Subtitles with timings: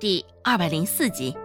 [0.00, 1.36] 第二百零四集。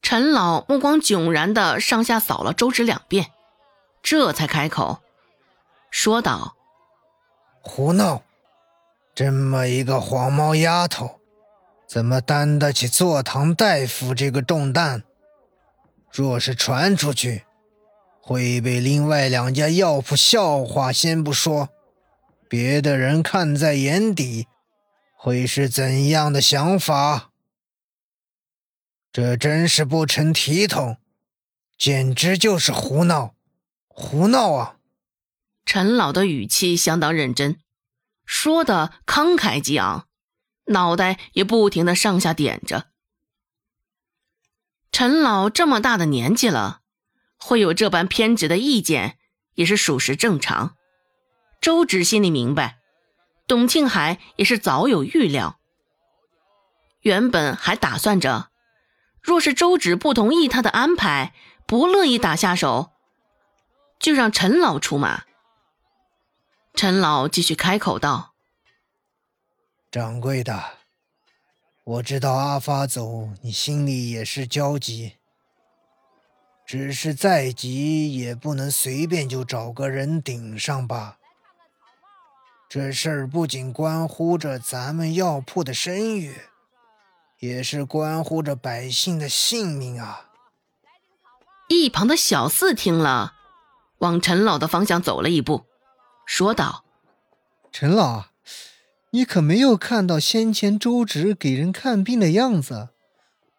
[0.00, 3.26] 陈老目光迥然的上下扫了周芷两遍，
[4.02, 5.00] 这才开口
[5.90, 6.56] 说道
[7.60, 8.22] ：“胡闹！
[9.14, 11.20] 这么一个黄毛丫头，
[11.86, 15.02] 怎么担得起坐堂大夫这个重担？
[16.10, 17.44] 若是传出去，
[18.22, 21.68] 会被另外两家药铺笑话，先不说，
[22.50, 24.48] 别的人看在眼底，
[25.14, 27.30] 会是怎样的想法？”
[29.12, 30.96] 这真是不成体统，
[31.78, 33.36] 简直就是胡闹，
[33.86, 34.78] 胡闹啊！
[35.64, 37.60] 陈老的语气相当认真，
[38.26, 40.08] 说的慷慨激昂，
[40.66, 42.88] 脑袋也不停的上下点着。
[44.90, 46.80] 陈老这么大的年纪了，
[47.36, 49.18] 会有这般偏执的意见，
[49.54, 50.76] 也是属实正常。
[51.60, 52.78] 周芷心里明白，
[53.46, 55.58] 董庆海也是早有预料，
[57.02, 58.48] 原本还打算着。
[59.20, 61.34] 若是周芷不同意他的安排，
[61.66, 62.92] 不乐意打下手，
[63.98, 65.24] 就让陈老出马。
[66.72, 68.32] 陈老继续开口道
[69.92, 70.78] ：“掌柜的，
[71.84, 75.16] 我知道阿发走，你心里也是焦急。
[76.64, 81.18] 只是再急，也不能随便就找个人顶上吧。
[82.70, 86.42] 这事儿不仅关乎着咱们药铺的声誉。”
[87.40, 90.26] 也是关乎着百姓的性命啊！
[91.68, 93.32] 一旁的小四听了，
[93.98, 95.64] 往陈老的方向走了一步，
[96.26, 96.84] 说道
[97.72, 98.26] ：“陈老，
[99.12, 102.90] 你可没有看到先前周芷给人看病的样子，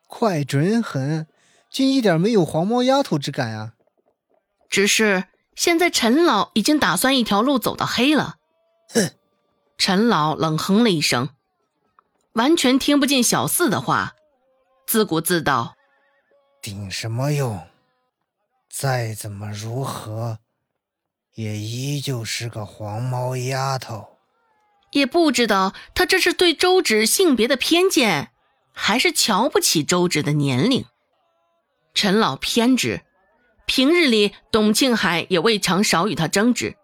[0.08, 1.26] 快准狠，
[1.72, 3.74] 竟一点没有黄毛丫头之感啊！
[4.70, 5.24] 只是
[5.56, 8.36] 现在陈老已经打算一条路走到黑了。”
[8.94, 9.12] 哼！
[9.78, 11.30] 陈老冷哼了一声。
[12.34, 14.16] 完全听不进小四的话，
[14.88, 15.76] 自顾自道
[16.62, 17.68] ：“顶什么用？
[18.70, 20.40] 再怎么如何，
[21.34, 24.18] 也依旧是个黄毛丫头。
[24.92, 28.32] 也不知道他这是对周芷性别的偏见，
[28.72, 30.86] 还是瞧不起周芷的年龄。
[31.94, 33.02] 陈老偏执，
[33.66, 36.78] 平日里董庆海也未尝少与他争执。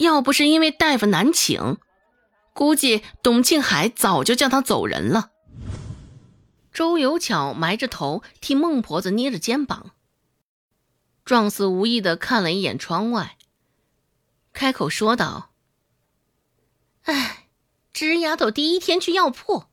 [0.00, 1.78] 要不是因为大夫难请。”
[2.52, 5.30] 估计董庆海早就叫他走人了。
[6.72, 9.92] 周有巧埋着头替孟婆子捏着肩膀，
[11.24, 13.36] 状似无意的看了一眼窗外，
[14.52, 15.52] 开口说道
[17.04, 17.46] ：“哎，
[17.92, 19.64] 芝丫头第一天去药铺，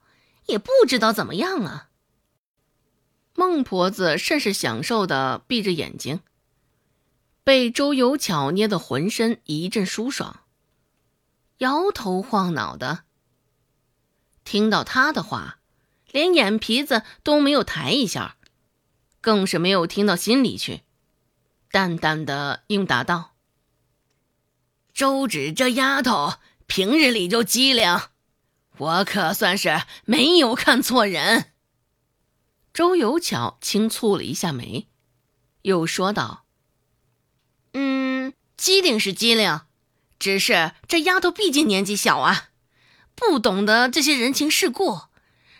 [0.45, 1.89] 也不知道怎么样啊。”
[3.35, 6.21] 孟婆子甚是享受的闭着眼睛，
[7.47, 10.41] 被周有巧捏得浑身一阵舒爽。
[11.59, 13.05] 摇头晃脑的，
[14.43, 15.59] 听到他的话，
[16.11, 18.35] 连眼皮子都没有抬一下，
[19.21, 20.81] 更是没有听到心里去，
[21.71, 23.31] 淡淡的应答道
[24.93, 26.33] ：“周芷这丫头
[26.65, 27.97] 平日里就机灵，
[28.77, 31.53] 我可算是没有看错人。”
[32.75, 34.89] 周有巧轻蹙了一下眉，
[35.61, 36.43] 又说道
[37.79, 39.61] ：“嗯，机灵是机灵。”
[40.19, 42.49] 只是这丫头毕竟年纪小啊，
[43.13, 45.01] 不懂得这些人情世故，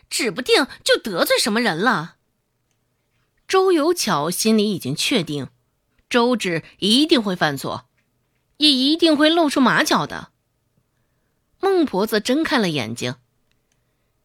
[0.10, 2.16] 指不定就得罪什么人了。
[3.48, 5.50] 周有巧心里已经确定，
[6.10, 7.88] 周芷一定会犯错，
[8.58, 10.32] 也一定会露出马脚的。
[11.60, 13.18] 孟婆子睁开了眼睛，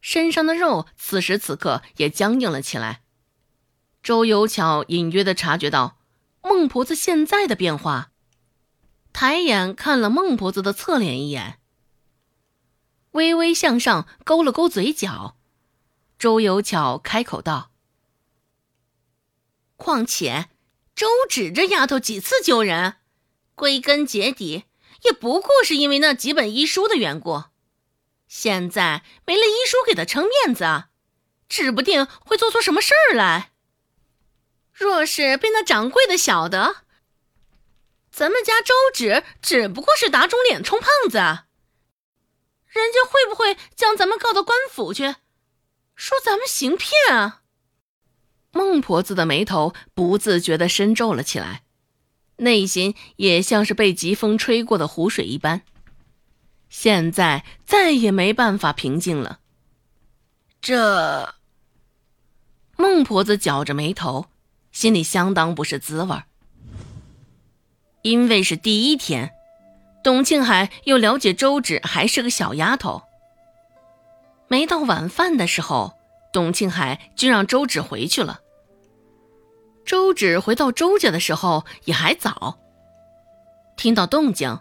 [0.01, 3.03] 身上的肉此时此刻也僵硬了起来。
[4.03, 5.99] 周有巧隐约的察觉到
[6.43, 8.11] 孟婆子现在的变化。
[9.13, 11.61] 抬眼看了孟婆子的侧脸一眼，
[13.13, 15.37] 微微向上勾了勾嘴角，
[16.19, 17.73] 周有巧开口道
[19.77, 20.49] ：“况且，
[20.95, 22.97] 周芷这丫头几次救人，
[23.55, 24.65] 归根结底
[25.03, 27.45] 也不过是因为那几本医书的缘故。
[28.27, 30.85] 现在没了医书给她撑面子，
[31.51, 33.52] 指不定会做出什么事儿来。
[34.83, 36.83] 若是被那掌柜的晓得……”
[38.11, 41.17] 咱们家周芷只不过是打肿脸充胖子，
[42.67, 45.15] 人家会不会将咱们告到官府去，
[45.95, 47.41] 说咱们行骗啊？
[48.51, 51.63] 孟婆子的眉头不自觉的深皱了起来，
[52.37, 55.63] 内心也像是被疾风吹过的湖水一般，
[56.69, 59.41] 现在再也没办法平静了。
[60.61, 61.35] 这
[62.77, 64.27] 孟婆子绞着眉头，
[64.73, 66.25] 心里相当不是滋味儿。
[68.03, 69.31] 因为是第一天，
[70.03, 73.03] 董庆海又了解周芷还是个小丫头。
[74.49, 75.95] 没到晚饭的时候，
[76.33, 78.41] 董庆海就让周芷回去了。
[79.85, 82.59] 周芷回到周家的时候也还早。
[83.77, 84.59] 听到动静，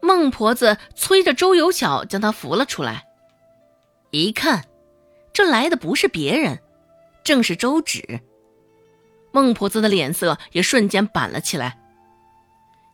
[0.00, 3.06] 孟婆子催着周有巧将她扶了出来。
[4.10, 4.64] 一看，
[5.32, 6.58] 这来的不是别人，
[7.22, 8.20] 正是周芷。
[9.32, 11.78] 孟婆子的脸色也瞬间板了起来。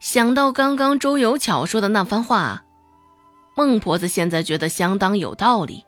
[0.00, 2.64] 想到刚刚周有巧说的那番话，
[3.56, 5.84] 孟婆子现在觉得相当有道理。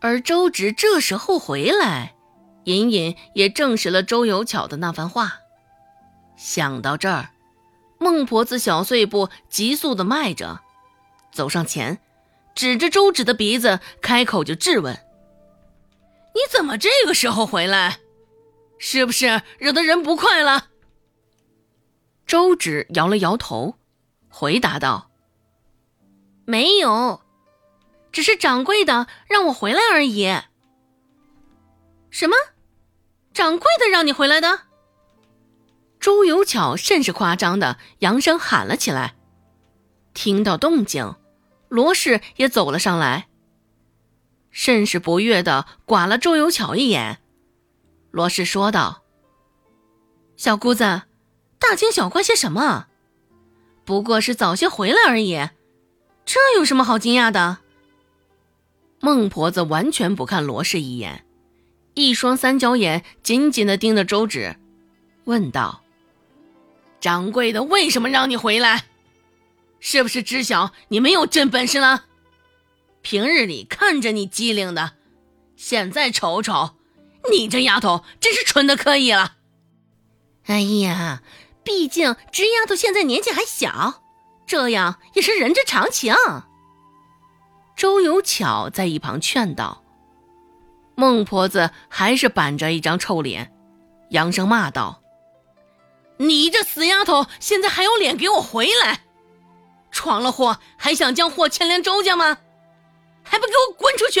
[0.00, 2.14] 而周芷这时候回来，
[2.64, 5.38] 隐隐也证实了周有巧的那番话。
[6.36, 7.30] 想到这儿，
[7.98, 10.60] 孟婆子小碎步急速的迈着，
[11.32, 11.98] 走上前，
[12.54, 14.94] 指着周芷的鼻子，开口就质问
[16.34, 17.98] ：“你怎么这个时候回来？
[18.80, 20.70] 是不是惹得人不快了？”
[22.26, 23.76] 周芷摇了摇头，
[24.28, 25.10] 回答道
[26.44, 27.20] ：“没有。”
[28.10, 30.26] 只是掌柜的让我回来而已。
[32.10, 32.34] 什么？
[33.32, 34.62] 掌柜的让你回来的？
[36.00, 39.14] 周有巧甚是夸张的扬声喊了起来。
[40.12, 41.14] 听到动静，
[41.68, 43.28] 罗氏也走了上来，
[44.50, 47.19] 甚是不悦的剐了周有巧一眼。
[48.10, 49.02] 罗氏说道
[50.36, 51.02] ：“小姑子，
[51.58, 52.86] 大惊小怪些什么？
[53.84, 55.50] 不过是早些回来而已，
[56.24, 57.58] 这有什么好惊讶的？”
[59.00, 61.24] 孟婆子完全不看罗氏一眼，
[61.94, 64.56] 一双三角眼紧紧的盯着周芷，
[65.24, 65.82] 问道
[67.00, 68.84] ：“掌柜的为什么让你回来？
[69.78, 72.04] 是不是知晓你没有真本事了？
[73.00, 74.92] 平日里看着你机灵的，
[75.56, 76.72] 现在瞅瞅，
[77.28, 79.34] 你这丫头真是蠢的可以了。
[80.46, 81.22] 哎呀，
[81.62, 84.02] 毕竟直丫头现在年纪还小，
[84.46, 86.14] 这样也是人之常情。”
[87.76, 89.84] 周有巧在一旁劝道
[90.96, 93.52] ：“孟婆子还是板着一张臭脸，
[94.10, 95.02] 扬声骂道
[96.18, 99.00] ：‘你这死丫头，现在还有脸给我回来？
[99.90, 102.38] 闯了祸还想将祸牵连周家吗？
[103.22, 104.20] 还不给我滚出去！’”